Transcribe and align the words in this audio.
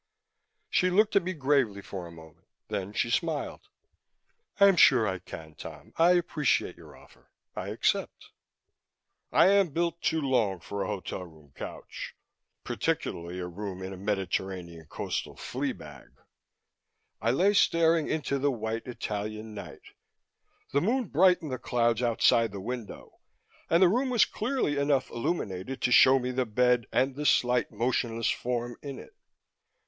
She 0.71 0.89
looked 0.89 1.15
at 1.15 1.21
me 1.21 1.33
gravely 1.33 1.83
for 1.83 2.07
a 2.07 2.11
moment. 2.11 2.47
Then 2.69 2.91
she 2.91 3.11
smiled. 3.11 3.61
"I'm 4.59 4.75
sure 4.75 5.07
I 5.07 5.19
can, 5.19 5.53
Tom. 5.53 5.93
I 5.95 6.13
appreciate 6.13 6.75
your 6.75 6.97
offer. 6.97 7.29
I 7.55 7.67
accept." 7.67 8.31
I 9.31 9.49
am 9.49 9.69
built 9.69 10.01
too 10.01 10.19
long 10.19 10.59
for 10.59 10.81
a 10.81 10.87
hotel 10.87 11.23
room 11.23 11.53
couch, 11.55 12.15
particularly 12.63 13.37
a 13.39 13.45
room 13.45 13.83
in 13.83 13.93
a 13.93 13.95
Mediterranean 13.97 14.87
coastal 14.87 15.35
fleabag. 15.35 16.09
I 17.21 17.29
lay 17.29 17.53
staring 17.53 18.07
into 18.09 18.39
the 18.39 18.49
white 18.49 18.87
Italian 18.87 19.53
night; 19.53 19.83
the 20.73 20.81
Moon 20.81 21.09
brightened 21.09 21.51
the 21.51 21.59
clouds 21.59 22.01
outside 22.01 22.51
the 22.51 22.59
window, 22.59 23.19
and 23.69 23.83
the 23.83 23.87
room 23.87 24.09
was 24.09 24.25
clearly 24.25 24.79
enough 24.79 25.11
illuminated 25.11 25.79
to 25.83 25.91
show 25.91 26.17
me 26.17 26.31
the 26.31 26.47
bed 26.47 26.87
and 26.91 27.13
the 27.15 27.27
slight, 27.27 27.69
motionless 27.69 28.31
form 28.31 28.75
in 28.81 28.97
it. 28.97 29.13